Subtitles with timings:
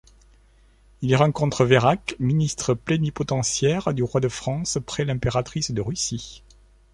[1.03, 6.41] Il y rencontre Vérac, ministre plénipotentiaire du roi de France près l’impératrice de Russie.